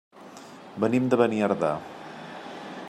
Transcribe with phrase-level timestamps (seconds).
[0.83, 1.73] Venim de Beniardà.